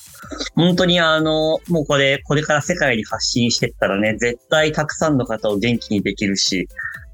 [0.55, 6.67] 本当にあの、もうこれ、これから世界に発信していったらね、絶対たくさんの方を元気にできるし、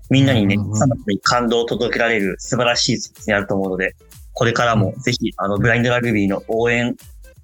[0.09, 3.95] みんなにね、さんの方に感動を届けられる素晴らしいスポーツになると思うので、
[4.34, 6.95] これからもぜひ、あの、ブラインドラグビーの応援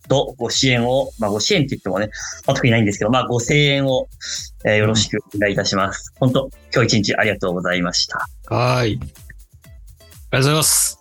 [0.07, 2.09] とご支援を、まあご支援って言ってもね、
[2.45, 4.07] まあ、特にないんですけど、まあご声援を、
[4.65, 6.13] えーよろしくお願いいたします。
[6.19, 8.27] 本当、今日一日ありがとうございました。
[8.53, 8.87] はい。
[8.87, 9.07] ありがと
[10.31, 10.99] うございます。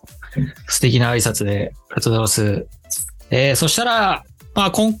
[0.67, 2.67] 素敵な挨拶で、ありがとうございます。
[3.29, 4.23] えー、そしたら、
[4.53, 4.99] まあ、今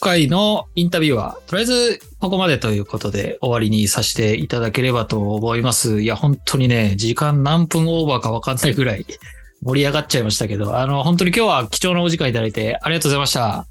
[0.00, 6.02] 回のインタビューは、とりあえずここまでということで終わりにさせていただければと思います。
[6.02, 9.06] いや、本当にね、時間何分オーバーかわかんないぐらい
[9.62, 13.46] 盛り上がっちゃいましたけど、あの、本当に今日は貴重なお時間いただいてありがとうございました。
[13.46, 13.66] あ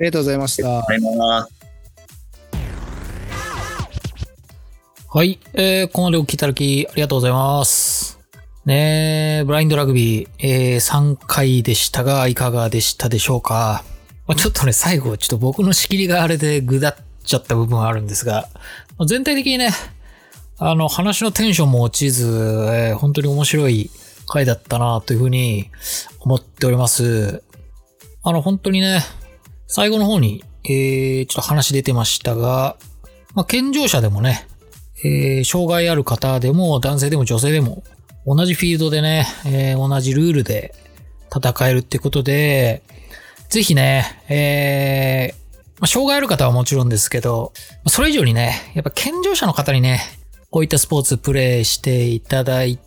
[0.00, 0.78] りがとうございました。
[0.78, 1.50] ありがとうございます。
[5.08, 5.38] はい。
[5.54, 8.18] えー、ここまでお聞きいただきありがとうございます。
[8.66, 13.84] ねえ、ブラインドラグビー、えー、3回でしたが、いかがでしたでしょうか？
[14.26, 18.48] まあ、ちょっとね、最後、ちょっと僕の仕切りがあれでぐだっちゃった部分はあるんですが、
[18.96, 19.70] まあ全体的にね、
[20.58, 23.90] あの、話のテンションも落ちず、えー本当に面白い
[24.26, 25.70] 回だったなというふうに
[26.20, 27.42] 思っております。
[28.22, 29.02] あの、本当にね、
[29.66, 32.76] 最後の方に、えー、ちょっと話出てましたが、
[33.34, 34.46] まあ、健常者でもね、
[35.04, 37.82] えー障害ある方でも男性でも女性でも
[38.26, 40.74] 同じフィールドでね、えー同じルールで
[41.34, 42.82] 戦えるってことで、
[43.48, 45.44] ぜひね、えー
[45.80, 47.52] ま、障害ある方はもちろんですけど、
[47.86, 50.00] それ以上にね、やっぱ健常者の方にね、
[50.50, 52.78] こういったスポーツプレイしていただい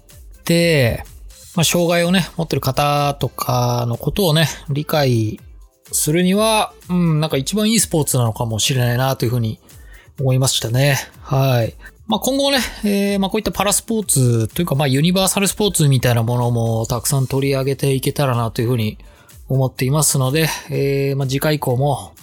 [0.44, 1.04] て、
[1.56, 5.40] まあ、障害をね、持ってる方とかのことをね、理解
[5.92, 9.60] するには、うん、なんか一番いいスポーツなのかもしれないなというふうに
[10.20, 10.98] 思いましたね。
[11.22, 11.76] はい。
[12.08, 18.98] まあ、今後ね、えーまあ、こういったパラスポーツというか、まあ、ユニバーサルスポーツみたいなものもたくさん取り上げていけたらなというふうに
[19.50, 22.14] 思っていますので、えーまあ、次回以降も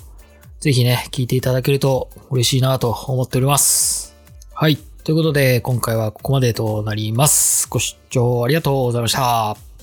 [0.65, 4.17] ぜひね、聞いていただけると嬉しいなと思っております。
[4.55, 4.79] はい。
[5.05, 7.69] ということで、今回はここまでとなります。
[7.69, 9.74] ご視聴ありがとうございました。